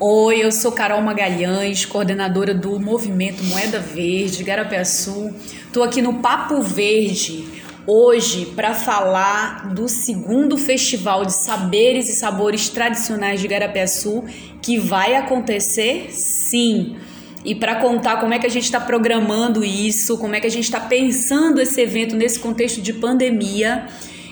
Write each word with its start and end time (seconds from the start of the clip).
Oi, 0.00 0.42
eu 0.42 0.50
sou 0.50 0.72
Carol 0.72 1.00
Magalhães, 1.00 1.84
coordenadora 1.84 2.52
do 2.52 2.80
Movimento 2.80 3.44
Moeda 3.44 3.78
Verde, 3.78 4.42
Garapiaçu. 4.42 5.32
Estou 5.66 5.84
aqui 5.84 6.02
no 6.02 6.14
Papo 6.14 6.60
Verde 6.60 7.44
hoje 7.86 8.46
para 8.56 8.74
falar 8.74 9.72
do 9.72 9.88
segundo 9.88 10.58
Festival 10.58 11.24
de 11.24 11.32
Saberes 11.32 12.08
e 12.08 12.12
Sabores 12.12 12.68
Tradicionais 12.68 13.40
de 13.40 13.46
Garapiaçu, 13.46 14.24
que 14.60 14.78
vai 14.78 15.14
acontecer 15.14 16.08
sim. 16.10 16.96
E 17.44 17.54
para 17.54 17.76
contar 17.76 18.18
como 18.18 18.34
é 18.34 18.40
que 18.40 18.46
a 18.48 18.50
gente 18.50 18.64
está 18.64 18.80
programando 18.80 19.64
isso, 19.64 20.18
como 20.18 20.34
é 20.34 20.40
que 20.40 20.46
a 20.48 20.50
gente 20.50 20.64
está 20.64 20.80
pensando 20.80 21.60
esse 21.60 21.80
evento 21.80 22.16
nesse 22.16 22.40
contexto 22.40 22.82
de 22.82 22.92
pandemia, 22.92 23.86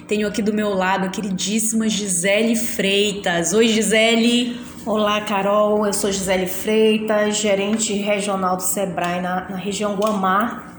tenho 0.08 0.26
aqui 0.26 0.42
do 0.42 0.52
meu 0.52 0.70
lado 0.70 1.06
a 1.06 1.08
queridíssima 1.08 1.88
Gisele 1.88 2.56
Freitas. 2.56 3.52
Oi, 3.52 3.68
Gisele! 3.68 4.71
Olá, 4.84 5.20
Carol. 5.20 5.86
Eu 5.86 5.92
sou 5.92 6.10
Gisele 6.10 6.48
Freitas, 6.48 7.36
gerente 7.36 7.92
regional 7.92 8.56
do 8.56 8.64
Sebrae 8.64 9.20
na, 9.20 9.48
na 9.48 9.56
região 9.56 9.94
Guamá, 9.94 10.74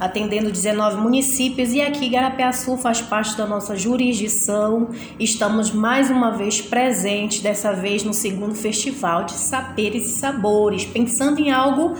atendendo 0.00 0.50
19 0.50 0.96
municípios 0.96 1.70
e 1.74 1.82
aqui 1.82 2.08
Garapiaçu 2.08 2.78
faz 2.78 3.02
parte 3.02 3.36
da 3.36 3.44
nossa 3.46 3.76
jurisdição. 3.76 4.88
Estamos 5.20 5.70
mais 5.70 6.10
uma 6.10 6.30
vez 6.30 6.62
presentes, 6.62 7.40
dessa 7.40 7.74
vez 7.74 8.02
no 8.02 8.14
segundo 8.14 8.54
festival 8.54 9.24
de 9.24 9.32
Saberes 9.32 10.06
e 10.06 10.18
Sabores, 10.18 10.86
pensando 10.86 11.38
em 11.38 11.50
algo 11.50 11.92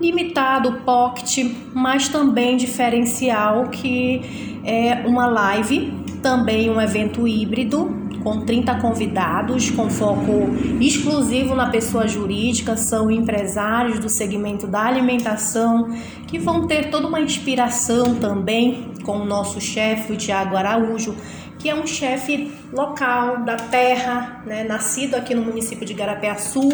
limitado, 0.00 0.82
pocket, 0.84 1.52
mas 1.74 2.08
também 2.08 2.56
diferencial, 2.56 3.70
que 3.70 4.60
é 4.64 5.04
uma 5.04 5.26
live, 5.26 5.92
também 6.22 6.70
um 6.70 6.80
evento 6.80 7.26
híbrido 7.26 8.05
com 8.26 8.40
30 8.40 8.74
convidados, 8.80 9.70
com 9.70 9.88
foco 9.88 10.50
exclusivo 10.80 11.54
na 11.54 11.70
pessoa 11.70 12.08
jurídica, 12.08 12.76
são 12.76 13.08
empresários 13.08 14.00
do 14.00 14.08
segmento 14.08 14.66
da 14.66 14.82
alimentação, 14.82 15.96
que 16.26 16.36
vão 16.36 16.66
ter 16.66 16.90
toda 16.90 17.06
uma 17.06 17.20
inspiração 17.20 18.16
também 18.16 18.90
com 19.04 19.18
o 19.18 19.24
nosso 19.24 19.60
chefe, 19.60 20.12
o 20.12 20.16
Tiago 20.16 20.56
Araújo, 20.56 21.14
que 21.56 21.70
é 21.70 21.74
um 21.76 21.86
chefe 21.86 22.50
local 22.72 23.44
da 23.44 23.54
terra, 23.54 24.42
né, 24.44 24.64
nascido 24.64 25.14
aqui 25.14 25.32
no 25.32 25.42
município 25.42 25.86
de 25.86 25.94
Garapiaçu 25.94 26.68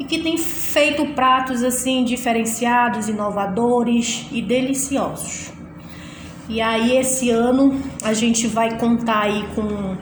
e 0.00 0.04
que 0.04 0.18
tem 0.18 0.36
feito 0.36 1.06
pratos 1.14 1.62
assim 1.62 2.02
diferenciados, 2.02 3.08
inovadores 3.08 4.26
e 4.32 4.42
deliciosos. 4.42 5.52
E 6.48 6.60
aí 6.60 6.96
esse 6.96 7.30
ano 7.30 7.80
a 8.02 8.12
gente 8.12 8.48
vai 8.48 8.76
contar 8.80 9.20
aí 9.20 9.44
com 9.54 9.96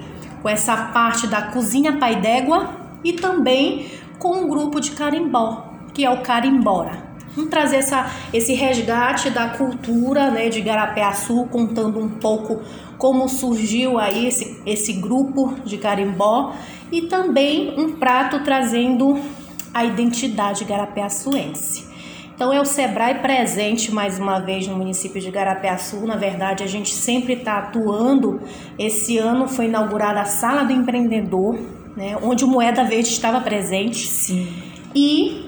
com 0.47 0.51
essa 0.51 0.77
parte 0.77 1.27
da 1.27 1.43
cozinha 1.43 1.95
pai 1.95 2.21
d'égua 2.21 2.71
e 3.03 3.15
também 3.15 3.91
com 4.17 4.45
um 4.45 4.49
grupo 4.49 4.81
de 4.81 4.93
carimbó, 4.93 5.73
que 5.93 6.05
é 6.05 6.11
o 6.11 6.23
Carimbora. 6.23 7.05
Vamos 7.35 7.51
trazer 7.51 7.79
essa, 7.79 8.09
esse 8.33 8.55
resgate 8.55 9.29
da 9.29 9.49
cultura 9.49 10.31
né, 10.31 10.49
de 10.49 10.61
Garapé-Açu, 10.61 11.49
contando 11.51 11.99
um 11.99 12.09
pouco 12.09 12.63
como 12.97 13.29
surgiu 13.29 13.99
aí 13.99 14.29
esse, 14.29 14.63
esse 14.65 14.93
grupo 14.93 15.57
de 15.65 15.79
carimbó 15.79 16.55
e 16.93 17.03
também 17.03 17.75
um 17.77 17.97
prato 17.97 18.45
trazendo 18.45 19.19
a 19.75 19.85
identidade 19.85 20.65
garapé-açuense. 20.65 21.89
Então 22.37 22.53
é 22.53 22.61
o 22.61 22.67
Sebrae 22.67 23.15
presente 23.15 23.91
mais 23.91 24.19
uma 24.19 24.39
vez 24.39 24.67
no 24.69 24.77
município 24.77 25.19
de 25.19 25.31
Garapiaçu. 25.31 26.07
Na 26.07 26.17
verdade, 26.17 26.63
a 26.63 26.67
gente 26.67 26.93
sempre 26.93 27.33
está 27.33 27.57
atuando. 27.57 28.43
Esse 28.79 29.17
ano 29.17 29.49
foi 29.49 29.65
inaugurada 29.65 30.21
a 30.21 30.27
Sala 30.27 30.63
do 30.63 30.71
Empreendedor, 30.71 31.59
né, 31.97 32.15
onde 32.23 32.45
o 32.45 32.47
Moeda 32.47 32.85
Verde 32.85 33.09
estava 33.09 33.41
presente. 33.41 34.07
Sim. 34.07 34.49
E 34.95 35.47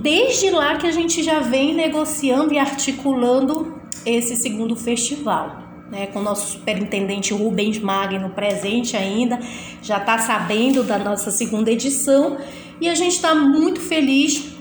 desde 0.00 0.50
lá 0.50 0.76
que 0.76 0.86
a 0.86 0.90
gente 0.90 1.22
já 1.22 1.40
vem 1.40 1.74
negociando 1.74 2.54
e 2.54 2.58
articulando 2.58 3.78
esse 4.06 4.34
segundo 4.34 4.74
festival. 4.74 5.60
Né, 5.90 6.06
com 6.06 6.20
o 6.20 6.22
nosso 6.22 6.52
superintendente 6.52 7.34
Rubens 7.34 7.78
Magno 7.78 8.30
presente 8.30 8.96
ainda, 8.96 9.38
já 9.82 9.98
está 9.98 10.16
sabendo 10.16 10.82
da 10.82 10.96
nossa 10.96 11.30
segunda 11.30 11.70
edição 11.70 12.38
e 12.80 12.88
a 12.88 12.94
gente 12.94 13.16
está 13.16 13.34
muito 13.34 13.78
feliz 13.78 14.51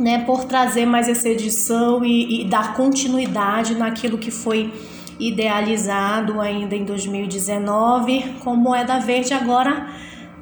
né, 0.00 0.24
por 0.24 0.44
trazer 0.44 0.86
mais 0.86 1.08
essa 1.08 1.28
edição 1.28 2.04
e, 2.04 2.42
e 2.42 2.44
dar 2.44 2.74
continuidade 2.74 3.74
naquilo 3.74 4.18
que 4.18 4.30
foi 4.30 4.72
idealizado 5.18 6.40
ainda 6.40 6.74
em 6.74 6.84
2019 6.84 8.36
com 8.42 8.56
Moeda 8.56 8.98
Verde 8.98 9.34
agora 9.34 9.86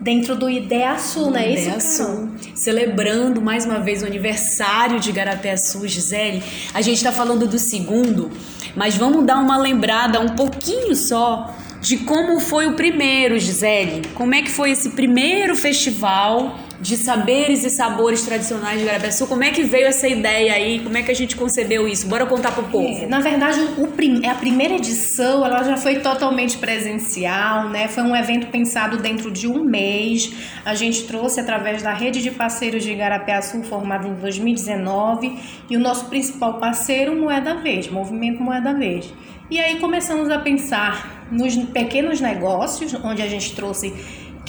dentro 0.01 0.37
do 0.37 0.49
Ideaçu, 0.49 1.31
né? 1.31 1.53
Ideaçu. 1.53 2.31
Celebrando 2.55 3.43
mais 3.43 3.65
uma 3.65 3.81
vez 3.81 4.03
o 4.03 4.07
aniversário 4.07 5.01
de 5.01 5.11
Garapiaçu, 5.11 5.87
Gisele. 5.89 6.43
A 6.73 6.81
gente 6.81 6.99
está 6.99 7.11
falando 7.11 7.47
do 7.49 7.59
segundo, 7.59 8.31
mas 8.77 8.97
vamos 8.97 9.27
dar 9.27 9.39
uma 9.39 9.57
lembrada 9.57 10.21
um 10.21 10.31
pouquinho 10.31 10.95
só 10.95 11.53
de 11.81 11.99
como 11.99 12.41
foi 12.41 12.67
o 12.67 12.75
primeiro, 12.75 13.39
Gisele. 13.39 14.03
Como 14.15 14.35
é 14.35 14.43
que 14.43 14.51
foi 14.51 14.71
esse 14.71 14.91
primeiro 14.91 15.57
festival 15.57 16.57
de 16.81 16.97
saberes 16.97 17.65
e 17.65 17.71
sabores 17.71 18.23
tradicionais 18.23 18.79
de 18.79 18.87
Garapiaçu. 18.87 19.27
Como 19.27 19.43
é 19.43 19.51
que 19.51 19.65
veio 19.65 19.87
essa 19.87 20.07
ideia 20.07 20.53
aí? 20.53 20.79
Como 20.81 20.97
é 20.97 21.03
que 21.03 21.11
a 21.11 21.15
gente 21.15 21.35
concebeu 21.35 21.89
isso? 21.89 22.07
Bora 22.07 22.25
contar 22.25 22.53
pro 22.53 22.65
povo. 22.65 22.87
É, 22.87 23.07
na 23.07 23.21
verdade, 23.21 23.61
o 23.79 23.89
prim 23.89 24.25
a 24.27 24.35
primeira 24.35 24.75
edição 24.75 25.45
ela 25.45 25.63
já 25.65 25.77
foi 25.77 25.97
totalmente 25.97 26.57
presencial, 26.59 27.69
né? 27.69 27.89
Foi 27.89 28.03
um 28.03 28.15
evento 28.15 28.47
pensado 28.47 28.97
dentro 28.99 29.31
de 29.31 29.49
um 29.49 29.65
mês. 29.65 30.33
A 30.65 30.75
gente 30.75 31.05
trouxe 31.05 31.41
através 31.41 31.83
da 31.83 31.93
rede 31.93 32.23
de 32.23 32.31
parceiros 32.31 32.85
de 32.85 32.95
Garapiaçu, 32.95 33.63
formada 33.65 34.07
em 34.07 34.15
2019, 34.15 35.37
e 35.69 35.77
o 35.77 35.81
nosso 35.81 36.07
principal 36.07 36.61
parceiro, 36.61 37.17
Moeda 37.17 37.55
Verde, 37.55 37.91
Movimento 37.93 38.41
Moeda 38.43 38.73
Verde. 38.73 39.13
E 39.51 39.59
aí 39.59 39.81
começamos 39.81 40.29
a 40.31 40.39
pensar 40.39 41.27
nos 41.33 41.57
pequenos 41.57 42.21
negócios, 42.21 42.95
onde 43.03 43.23
a 43.23 43.27
gente 43.27 43.55
trouxe 43.55 43.95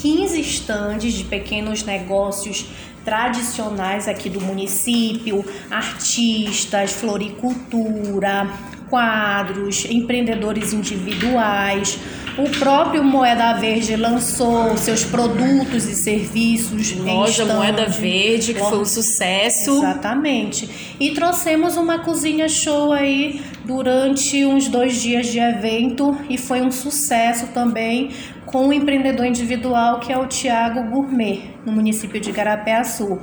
15 0.02 0.40
estandes 0.40 1.14
de 1.14 1.26
pequenos 1.26 1.84
negócios 1.84 2.66
tradicionais 3.04 4.08
aqui 4.08 4.30
do 4.30 4.40
município, 4.40 5.44
artistas, 5.70 6.92
floricultura, 6.92 8.50
quadros, 8.90 9.86
empreendedores 9.86 10.74
individuais. 10.74 11.98
O 12.38 12.50
próprio 12.58 13.04
Moeda 13.04 13.54
Verde 13.54 13.96
lançou 13.96 14.78
seus 14.78 15.04
produtos 15.04 15.86
e 15.86 15.96
serviços. 15.96 16.96
Loja 16.96 17.46
Moeda 17.46 17.86
Verde, 17.86 18.54
que 18.54 18.60
foi 18.62 18.80
um 18.80 18.86
sucesso. 18.86 19.80
Exatamente. 19.80 20.96
E 21.00 21.12
trouxemos 21.12 21.76
uma 21.76 22.00
cozinha 22.00 22.48
show 22.48 22.94
aí 22.94 23.42
durante 23.66 24.46
uns 24.46 24.68
dois 24.68 25.02
dias 25.02 25.28
de 25.28 25.40
evento 25.40 26.18
e 26.30 26.38
foi 26.38 26.62
um 26.62 26.72
sucesso 26.72 27.48
também 27.48 28.12
com 28.52 28.68
o 28.68 28.74
empreendedor 28.74 29.26
individual 29.26 30.00
que 30.00 30.12
é 30.12 30.18
o 30.18 30.26
Tiago 30.26 30.84
Gourmet, 30.90 31.52
no 31.66 31.72
município 31.72 32.20
de 32.20 32.32
Garapé-Açu. 32.32 33.20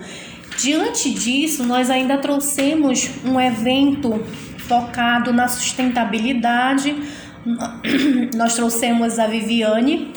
Diante 0.57 1.13
disso, 1.13 1.65
nós 1.65 1.91
ainda 1.91 2.17
trouxemos 2.19 3.11
um 3.25 3.41
evento 3.41 4.25
focado 4.69 5.33
na 5.33 5.49
sustentabilidade. 5.49 6.97
Nós 8.35 8.55
trouxemos 8.55 9.19
a 9.19 9.27
Viviane, 9.27 10.13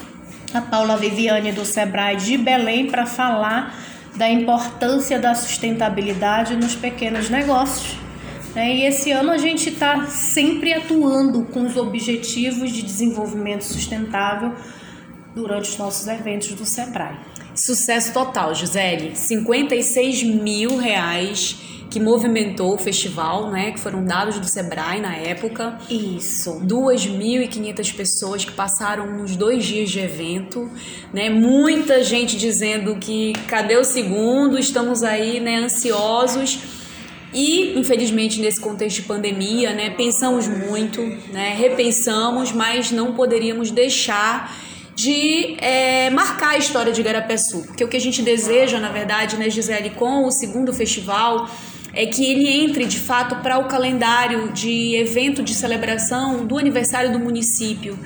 a 0.54 0.62
Paula 0.62 0.96
Viviane 0.96 1.52
do 1.52 1.66
Sebrae 1.66 2.16
de 2.16 2.38
Belém, 2.38 2.88
para 2.88 3.06
falar 3.06 3.76
da 4.16 4.30
importância 4.30 5.20
da 5.20 5.36
sustentabilidade 5.36 6.56
nos 6.56 6.76
pequenos 6.76 7.30
negócios. 7.30 7.98
Né? 8.56 8.78
E 8.78 8.86
esse 8.86 9.12
ano 9.12 9.32
a 9.32 9.38
gente 9.38 9.70
está 9.70 10.06
sempre 10.08 10.74
atuando 10.74 11.44
com 11.46 11.64
os 11.64 11.76
objetivos 11.76 12.72
de 12.72 12.82
desenvolvimento 12.82 13.64
sustentável 13.64 14.54
durante 15.36 15.70
os 15.70 15.78
nossos 15.78 16.08
eventos 16.08 16.54
do 16.54 16.66
Sebrae. 16.66 17.18
Sucesso 17.56 18.14
total, 18.14 18.56
Gisele. 18.56 19.16
56 19.16 20.24
mil 20.24 20.78
reais 20.78 21.58
que 21.90 22.00
movimentou 22.00 22.76
o 22.76 22.78
festival, 22.78 23.50
né? 23.50 23.72
Que 23.72 23.80
foram 23.80 24.06
dados 24.06 24.40
do 24.40 24.46
Sebrae 24.46 25.02
na 25.02 25.16
época. 25.16 25.78
Isso. 25.90 26.62
2.500 26.64 27.96
pessoas 27.96 28.46
que 28.46 28.52
passaram 28.52 29.18
nos 29.18 29.36
dois 29.36 29.66
dias 29.66 29.90
de 29.90 30.00
evento, 30.00 30.70
né? 31.12 31.30
Muita 31.30 32.04
gente 32.04 32.38
dizendo 32.38 32.96
que 32.98 33.34
cadê 33.48 33.76
o 33.76 33.84
segundo? 33.84 34.58
Estamos 34.58 35.04
aí, 35.04 35.40
né? 35.40 35.58
Ansiosos. 35.58 36.60
E, 37.34 37.78
infelizmente, 37.78 38.40
nesse 38.40 38.60
contexto 38.60 38.98
de 38.98 39.04
pandemia, 39.04 39.74
né? 39.74 39.90
Pensamos 39.92 40.48
muito, 40.48 41.02
né? 41.32 41.56
Repensamos, 41.58 42.52
mas 42.52 42.92
não 42.92 43.14
poderíamos 43.14 43.72
deixar 43.72 44.56
de 45.00 45.56
é, 45.60 46.10
marcar 46.10 46.50
a 46.56 46.58
história 46.58 46.92
de 46.92 47.02
Garapeçu. 47.02 47.60
Porque 47.68 47.84
o 47.86 47.88
que 47.88 47.96
a 47.96 48.02
gente 48.02 48.22
deseja, 48.22 48.80
na 48.80 48.90
verdade, 48.90 49.38
né, 49.38 49.50
Gisele, 49.50 49.92
com 49.92 50.26
o 50.26 50.32
segundo 50.32 50.74
festival, 50.74 51.50
é 51.94 52.06
que 52.06 52.26
ele 52.30 52.50
entre 52.50 52.84
de 52.86 53.00
fato 53.00 53.38
para 53.38 53.58
o 53.58 53.66
calendário 53.66 54.52
de 54.52 54.96
evento 54.98 55.42
de 55.42 55.54
celebração 55.54 56.46
do 56.46 56.58
aniversário 56.58 57.14
do 57.14 57.20
município 57.20 57.98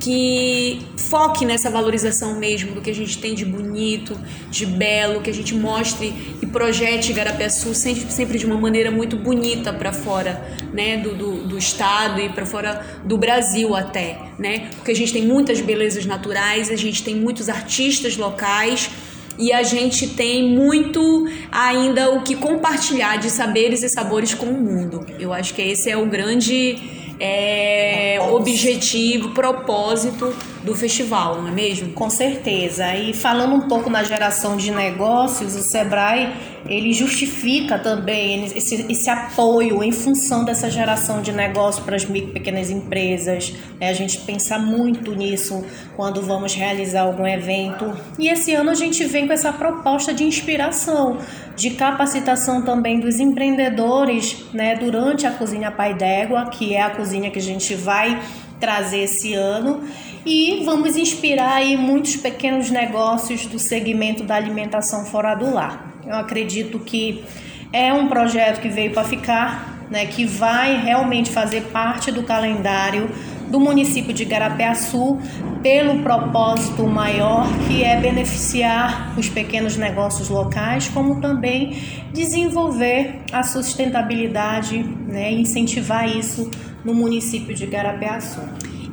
que 0.00 0.80
foque 0.96 1.44
nessa 1.44 1.68
valorização 1.70 2.38
mesmo 2.38 2.72
do 2.72 2.80
que 2.80 2.90
a 2.90 2.94
gente 2.94 3.18
tem 3.18 3.34
de 3.34 3.44
bonito, 3.44 4.18
de 4.50 4.64
belo, 4.64 5.20
que 5.20 5.30
a 5.30 5.34
gente 5.34 5.54
mostre 5.54 6.36
e 6.40 6.46
projete 6.46 7.12
Garapiaçu 7.12 7.74
sempre, 7.74 8.10
sempre 8.12 8.38
de 8.38 8.46
uma 8.46 8.56
maneira 8.56 8.90
muito 8.90 9.16
bonita 9.16 9.72
para 9.72 9.92
fora 9.92 10.56
né, 10.72 10.98
do, 10.98 11.14
do, 11.14 11.48
do 11.48 11.58
estado 11.58 12.20
e 12.20 12.28
para 12.28 12.46
fora 12.46 13.00
do 13.04 13.18
Brasil 13.18 13.74
até, 13.74 14.18
né? 14.38 14.70
Porque 14.76 14.92
a 14.92 14.96
gente 14.96 15.12
tem 15.12 15.26
muitas 15.26 15.60
belezas 15.60 16.06
naturais, 16.06 16.70
a 16.70 16.76
gente 16.76 17.02
tem 17.02 17.16
muitos 17.16 17.48
artistas 17.48 18.16
locais 18.16 18.90
e 19.38 19.52
a 19.52 19.62
gente 19.62 20.08
tem 20.08 20.50
muito 20.50 21.26
ainda 21.50 22.10
o 22.10 22.22
que 22.22 22.34
compartilhar 22.34 23.16
de 23.16 23.30
saberes 23.30 23.82
e 23.82 23.88
sabores 23.88 24.34
com 24.34 24.46
o 24.46 24.60
mundo. 24.60 25.06
Eu 25.18 25.32
acho 25.32 25.54
que 25.54 25.62
esse 25.62 25.88
é 25.88 25.96
o 25.96 26.06
grande 26.06 26.97
é, 27.20 28.18
objetivo, 28.32 29.30
propósito 29.30 30.34
do 30.62 30.74
festival, 30.74 31.42
não 31.42 31.48
é 31.48 31.52
mesmo? 31.52 31.92
Com 31.92 32.10
certeza. 32.10 32.94
E 32.94 33.12
falando 33.12 33.54
um 33.54 33.68
pouco 33.68 33.88
na 33.90 34.04
geração 34.04 34.56
de 34.56 34.70
negócios, 34.70 35.54
o 35.54 35.62
Sebrae 35.62 36.32
ele 36.66 36.92
justifica 36.92 37.78
também 37.78 38.44
esse, 38.44 38.86
esse 38.90 39.08
apoio 39.08 39.82
em 39.82 39.90
função 39.90 40.44
dessa 40.44 40.70
geração 40.70 41.22
de 41.22 41.32
negócio 41.32 41.82
para 41.82 41.96
as 41.96 42.04
micro 42.04 42.30
e 42.30 42.32
pequenas 42.34 42.70
empresas. 42.70 43.54
Né? 43.80 43.88
A 43.88 43.92
gente 43.92 44.18
pensa 44.18 44.58
muito 44.58 45.14
nisso 45.14 45.64
quando 45.96 46.20
vamos 46.20 46.54
realizar 46.54 47.02
algum 47.02 47.26
evento. 47.26 47.96
E 48.18 48.28
esse 48.28 48.54
ano 48.54 48.70
a 48.70 48.74
gente 48.74 49.04
vem 49.04 49.26
com 49.26 49.32
essa 49.32 49.52
proposta 49.52 50.12
de 50.12 50.24
inspiração, 50.24 51.18
de 51.58 51.70
capacitação 51.70 52.62
também 52.62 53.00
dos 53.00 53.18
empreendedores 53.18 54.44
né? 54.54 54.76
durante 54.76 55.26
a 55.26 55.32
Cozinha 55.32 55.72
Pai 55.72 55.92
d'Égua, 55.92 56.46
que 56.46 56.72
é 56.72 56.80
a 56.80 56.90
cozinha 56.90 57.32
que 57.32 57.38
a 57.40 57.42
gente 57.42 57.74
vai 57.74 58.22
trazer 58.60 59.00
esse 59.00 59.34
ano 59.34 59.82
e 60.24 60.62
vamos 60.64 60.96
inspirar 60.96 61.54
aí 61.54 61.76
muitos 61.76 62.14
pequenos 62.14 62.70
negócios 62.70 63.44
do 63.46 63.58
segmento 63.58 64.22
da 64.22 64.36
alimentação 64.36 65.04
fora 65.04 65.34
do 65.34 65.52
lar. 65.52 65.94
Eu 66.06 66.14
acredito 66.14 66.78
que 66.78 67.24
é 67.72 67.92
um 67.92 68.06
projeto 68.06 68.60
que 68.60 68.68
veio 68.68 68.92
para 68.92 69.02
ficar, 69.02 69.84
né, 69.90 70.06
que 70.06 70.24
vai 70.24 70.80
realmente 70.80 71.28
fazer 71.28 71.62
parte 71.72 72.12
do 72.12 72.22
calendário 72.22 73.10
do 73.48 73.58
município 73.58 74.12
de 74.12 74.24
Garapeaçu 74.24 75.18
pelo 75.62 76.02
propósito 76.02 76.86
maior 76.86 77.46
que 77.66 77.82
é 77.82 78.00
beneficiar 78.00 79.14
os 79.18 79.28
pequenos 79.28 79.76
negócios 79.76 80.28
locais, 80.28 80.88
como 80.88 81.20
também 81.20 81.76
desenvolver 82.12 83.22
a 83.32 83.42
sustentabilidade 83.42 84.82
né, 84.82 85.32
incentivar 85.32 86.08
isso 86.08 86.50
no 86.84 86.94
município 86.94 87.54
de 87.54 87.66
Garapeaçu. 87.66 88.40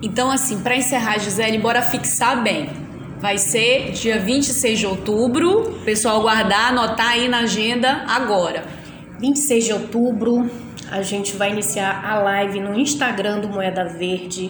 Então, 0.01 0.29
assim, 0.31 0.59
para 0.59 0.75
encerrar, 0.75 1.19
Gisele, 1.19 1.57
bora 1.57 1.81
fixar 1.81 2.43
bem. 2.43 2.69
Vai 3.19 3.37
ser 3.37 3.91
dia 3.91 4.19
26 4.19 4.79
de 4.79 4.85
outubro. 4.85 5.79
Pessoal, 5.85 6.21
guardar, 6.21 6.69
anotar 6.69 7.09
aí 7.09 7.27
na 7.27 7.39
agenda 7.39 8.03
agora. 8.07 8.65
26 9.19 9.65
de 9.65 9.73
outubro, 9.73 10.49
a 10.95 11.01
gente 11.01 11.35
vai 11.35 11.51
iniciar 11.51 12.05
a 12.05 12.19
live 12.19 12.61
no 12.61 12.79
Instagram 12.79 13.41
do 13.41 13.49
Moeda 13.49 13.83
Verde 13.83 14.49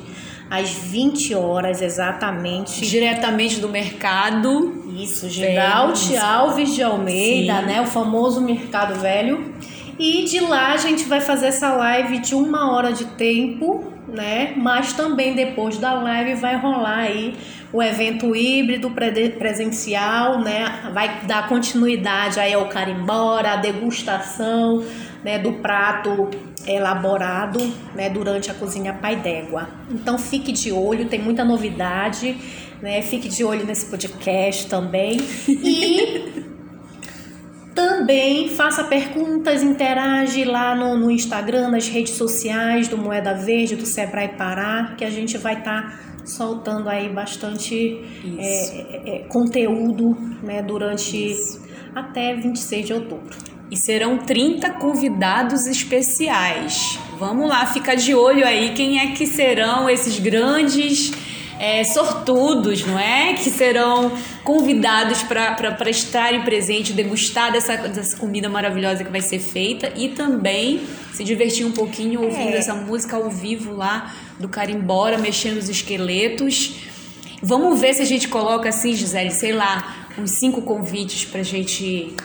às 0.49 0.69
20 0.69 1.33
horas 1.33 1.81
exatamente. 1.81 2.85
Diretamente 2.85 3.59
do 3.59 3.67
mercado. 3.67 4.83
Isso, 4.95 5.27
Geraldo 5.27 5.99
Alves 6.21 6.75
de 6.75 6.83
Almeida, 6.83 7.61
Sim. 7.61 7.65
né? 7.65 7.81
O 7.81 7.87
famoso 7.87 8.39
Mercado 8.41 8.99
Velho. 8.99 9.55
E 9.97 10.25
de 10.25 10.39
lá 10.39 10.73
a 10.73 10.77
gente 10.77 11.05
vai 11.05 11.19
fazer 11.19 11.47
essa 11.47 11.73
live 11.73 12.19
de 12.19 12.35
uma 12.35 12.71
hora 12.71 12.93
de 12.93 13.05
tempo, 13.05 13.91
né? 14.07 14.53
Mas 14.55 14.93
também 14.93 15.33
depois 15.33 15.79
da 15.79 15.93
live 15.93 16.35
vai 16.35 16.57
rolar 16.57 16.99
aí 16.99 17.33
o 17.73 17.83
evento 17.83 18.33
híbrido 18.33 18.89
presencial, 18.91 20.39
né, 20.39 20.91
vai 20.93 21.25
dar 21.25 21.49
continuidade 21.49 22.39
aí 22.39 22.53
ao 22.53 22.69
carimbora, 22.69 23.51
a 23.51 23.55
degustação, 23.57 24.81
né, 25.25 25.39
do 25.39 25.53
prato 25.53 26.29
elaborado, 26.67 27.59
né, 27.95 28.11
durante 28.11 28.51
a 28.51 28.53
cozinha 28.53 28.93
Pai 28.93 29.15
d'Égua. 29.15 29.67
Então 29.89 30.19
fique 30.19 30.51
de 30.51 30.71
olho, 30.71 31.09
tem 31.09 31.19
muita 31.19 31.43
novidade, 31.43 32.37
né? 32.79 33.01
Fique 33.01 33.27
de 33.27 33.43
olho 33.43 33.65
nesse 33.65 33.87
podcast 33.87 34.67
também 34.67 35.17
e 35.47 36.45
também 37.73 38.49
faça 38.49 38.83
perguntas, 38.83 39.63
interage 39.63 40.43
lá 40.43 40.75
no, 40.75 40.95
no, 40.95 41.09
Instagram, 41.09 41.69
nas 41.69 41.87
redes 41.87 42.13
sociais 42.13 42.87
do 42.87 42.95
Moeda 42.95 43.33
Verde, 43.33 43.75
do 43.75 43.85
Sebrae 43.87 44.29
Pará, 44.37 44.93
que 44.95 45.03
a 45.03 45.09
gente 45.09 45.39
vai 45.39 45.57
estar 45.57 45.81
tá 45.81 45.99
soltando 46.23 46.87
aí 46.87 47.09
bastante 47.09 47.99
é, 48.37 48.45
é, 48.45 49.15
é, 49.15 49.19
conteúdo 49.27 50.15
né, 50.43 50.61
durante 50.61 51.31
Isso. 51.31 51.65
até 51.95 52.35
26 52.35 52.85
de 52.85 52.93
outubro. 52.93 53.54
E 53.69 53.77
serão 53.77 54.17
30 54.17 54.71
convidados 54.71 55.65
especiais. 55.65 56.99
Vamos 57.17 57.49
lá, 57.49 57.65
fica 57.65 57.95
de 57.95 58.13
olho 58.13 58.45
aí 58.45 58.73
quem 58.73 58.99
é 58.99 59.11
que 59.13 59.25
serão 59.25 59.89
esses 59.89 60.19
grandes 60.19 61.11
é, 61.59 61.83
sortudos, 61.83 62.85
não 62.85 62.99
é? 62.99 63.33
Que 63.33 63.49
serão 63.49 64.11
convidados 64.43 65.23
para 65.23 65.89
estarem 65.89 66.41
presentes, 66.43 66.93
degustar 66.93 67.51
dessa, 67.51 67.75
dessa 67.77 68.17
comida 68.17 68.49
maravilhosa 68.49 69.03
que 69.03 69.11
vai 69.11 69.21
ser 69.21 69.39
feita 69.39 69.91
e 69.95 70.09
também 70.09 70.81
se 71.13 71.23
divertir 71.23 71.65
um 71.65 71.71
pouquinho 71.71 72.21
ouvindo 72.23 72.53
é. 72.53 72.57
essa 72.57 72.73
música 72.73 73.15
ao 73.15 73.29
vivo 73.29 73.73
lá 73.73 74.13
do 74.39 74.49
Carimbora, 74.49 75.17
mexendo 75.17 75.57
os 75.57 75.69
esqueletos. 75.69 76.75
Vamos 77.41 77.79
ver 77.79 77.93
se 77.93 78.01
a 78.01 78.05
gente 78.05 78.27
coloca 78.27 78.69
assim, 78.69 78.93
Gisele, 78.93 79.31
sei 79.31 79.53
lá, 79.53 80.07
uns 80.17 80.31
cinco 80.31 80.61
convites 80.61 81.25
pra 81.25 81.43
gente 81.43 82.15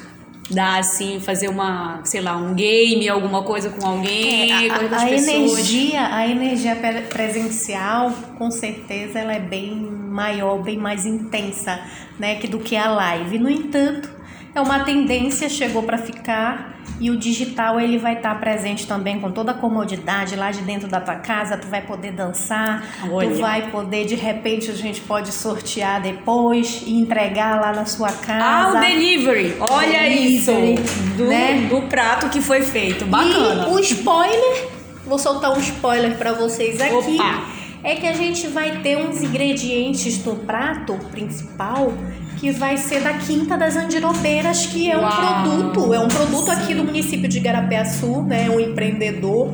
dar 0.50 0.78
assim, 0.80 1.20
fazer 1.20 1.48
uma, 1.48 2.00
sei 2.04 2.20
lá, 2.20 2.36
um 2.36 2.54
game, 2.54 3.08
alguma 3.08 3.42
coisa 3.42 3.70
com 3.70 3.86
alguém, 3.86 4.50
é, 4.50 4.70
a, 4.70 4.88
com 4.88 4.94
a 4.94 5.10
energia, 5.10 6.14
a 6.14 6.26
energia 6.26 6.76
presencial, 7.08 8.12
com 8.36 8.50
certeza 8.50 9.18
ela 9.18 9.32
é 9.32 9.40
bem 9.40 9.74
maior, 9.74 10.60
bem 10.62 10.76
mais 10.76 11.06
intensa, 11.06 11.80
né, 12.18 12.34
que 12.36 12.48
do 12.48 12.58
que 12.58 12.76
a 12.76 12.90
live. 12.90 13.38
No 13.38 13.48
entanto, 13.48 14.19
é 14.54 14.60
uma 14.60 14.80
tendência, 14.80 15.48
chegou 15.48 15.82
para 15.82 15.98
ficar 15.98 16.80
e 16.98 17.10
o 17.10 17.16
digital 17.16 17.80
ele 17.80 17.96
vai 17.96 18.16
estar 18.16 18.34
tá 18.34 18.40
presente 18.40 18.86
também 18.86 19.20
com 19.20 19.30
toda 19.30 19.52
a 19.52 19.54
comodidade 19.54 20.36
lá 20.36 20.50
de 20.50 20.60
dentro 20.62 20.88
da 20.88 21.00
tua 21.00 21.16
casa, 21.16 21.56
tu 21.56 21.66
vai 21.66 21.82
poder 21.82 22.12
dançar, 22.12 22.84
Olha. 23.10 23.28
tu 23.28 23.40
vai 23.40 23.70
poder, 23.70 24.04
de 24.04 24.14
repente 24.14 24.70
a 24.70 24.74
gente 24.74 25.00
pode 25.02 25.32
sortear 25.32 26.02
depois 26.02 26.82
e 26.84 26.94
entregar 26.94 27.60
lá 27.60 27.72
na 27.72 27.86
sua 27.86 28.12
casa. 28.12 28.44
Ah, 28.44 28.72
o 28.76 28.80
delivery! 28.80 29.56
Olha 29.60 30.00
delivery, 30.00 30.74
isso! 30.74 31.16
Do, 31.16 31.26
né? 31.26 31.66
do 31.70 31.82
prato 31.82 32.28
que 32.28 32.40
foi 32.40 32.62
feito, 32.62 33.06
bacana. 33.06 33.68
E 33.68 33.72
o 33.72 33.78
spoiler, 33.78 34.68
vou 35.06 35.18
soltar 35.18 35.52
um 35.52 35.60
spoiler 35.60 36.16
para 36.18 36.32
vocês 36.32 36.80
aqui. 36.80 36.94
Opa. 36.94 37.59
É 37.82 37.94
que 37.94 38.06
a 38.06 38.12
gente 38.12 38.46
vai 38.48 38.80
ter 38.82 38.96
uns 38.96 39.22
ingredientes 39.22 40.24
no 40.24 40.36
prato 40.36 40.94
principal 41.10 41.92
que 42.38 42.50
vai 42.50 42.78
ser 42.78 43.00
da 43.00 43.14
Quinta 43.14 43.56
das 43.56 43.76
Andiropeiras, 43.76 44.64
que 44.66 44.90
é 44.90 44.96
um 44.96 45.02
Uau. 45.02 45.12
produto, 45.12 45.94
é 45.94 46.00
um 46.00 46.08
produto 46.08 46.50
aqui 46.50 46.74
do 46.74 46.84
município 46.84 47.28
de 47.28 47.38
Garapeaçu, 47.38 48.22
né? 48.22 48.48
Um 48.48 48.58
empreendedor, 48.58 49.52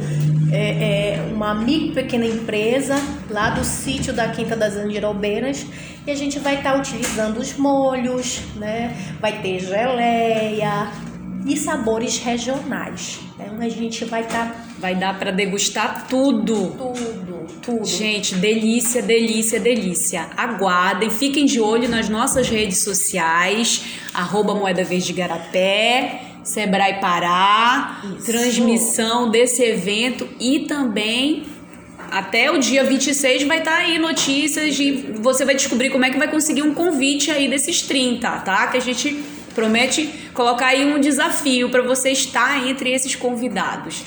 é, 0.52 1.16
é 1.16 1.33
uma 1.33 1.52
micro 1.54 1.95
pequena 1.95 2.25
empresa 2.25 2.95
lá 3.28 3.50
do 3.50 3.64
sítio 3.64 4.12
da 4.12 4.28
Quinta 4.28 4.54
das 4.54 4.76
Andirobeiras 4.76 5.66
e 6.06 6.11
a 6.11 6.14
gente 6.14 6.38
vai 6.38 6.56
estar 6.56 6.75
tá 6.75 6.78
utilizando 6.78 7.38
os 7.38 7.56
molhos, 7.56 8.40
né? 8.54 8.97
Vai 9.21 9.40
ter 9.42 9.59
geleia 9.59 10.88
e 11.45 11.56
sabores 11.56 12.18
regionais. 12.18 13.21
Então 13.35 13.59
a 13.61 13.68
gente 13.68 14.04
vai 14.04 14.23
estar. 14.23 14.47
Tá... 14.47 14.64
Vai 14.78 14.95
dar 14.95 15.18
para 15.18 15.33
degustar 15.33 16.06
tudo. 16.09 16.73
Tudo, 16.73 17.36
tudo. 17.62 17.85
Gente, 17.85 18.35
delícia, 18.35 19.03
delícia, 19.03 19.59
delícia. 19.61 20.29
Aguardem, 20.37 21.11
fiquem 21.11 21.45
de 21.45 21.61
olho 21.61 21.88
nas 21.88 22.09
nossas 22.09 22.49
redes 22.49 22.79
sociais, 22.79 23.85
arroba 24.12 24.55
Moeda 24.55 24.85
Verde 24.85 25.12
Garapé, 25.12 26.23
Sebrae 26.43 27.00
Pará, 27.00 28.03
Isso. 28.05 28.26
transmissão 28.26 29.31
desse 29.31 29.62
evento 29.62 30.29
e 30.38 30.61
também 30.61 31.45
até 32.11 32.50
o 32.50 32.59
dia 32.59 32.85
26 32.85 33.45
vai 33.45 33.59
estar 33.59 33.73
tá 33.73 33.76
aí 33.79 33.99
notícias 33.99 34.79
e 34.79 34.93
você 35.21 35.45
vai 35.45 35.55
descobrir 35.55 35.91
como 35.91 36.05
é 36.05 36.11
que 36.11 36.19
vai 36.19 36.29
conseguir 36.29 36.62
um 36.62 36.73
convite 36.73 37.31
aí 37.31 37.49
desses 37.49 37.83
30, 37.83 38.31
tá? 38.41 38.69
Que 38.69 38.76
a 38.76 38.81
gente 38.81 39.25
promete 39.55 40.09
colocar 40.33 40.67
aí 40.67 40.85
um 40.85 41.00
desafio 41.00 41.69
para 41.71 41.83
você 41.83 42.11
estar 42.11 42.69
entre 42.69 42.93
esses 42.93 43.17
convidados. 43.17 44.05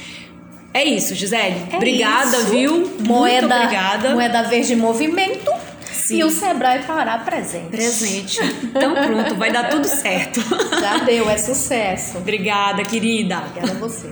É 0.74 0.84
isso, 0.84 1.16
Gisele. 1.16 1.68
É 1.72 1.76
obrigada, 1.78 2.38
isso. 2.38 2.46
viu? 2.48 2.94
Moeda, 3.00 3.48
Muito 3.48 3.56
obrigada. 3.64 4.10
Moeda 4.12 4.44
Verde 4.44 4.76
Movimento. 4.76 5.52
Sim. 5.92 6.18
E 6.18 6.24
o 6.24 6.30
Sebrae 6.32 6.84
Pará 6.84 7.18
presente. 7.20 7.70
Presente. 7.70 8.40
Então 8.64 8.94
pronto, 8.94 9.36
vai 9.36 9.52
dar 9.52 9.70
tudo 9.70 9.86
certo. 9.88 10.40
Já 10.80 10.98
deu, 11.00 11.30
é 11.30 11.38
sucesso. 11.38 12.18
Obrigada, 12.18 12.84
querida. 12.84 13.38
Obrigada 13.40 13.72
a 13.74 13.76
você. 13.76 14.10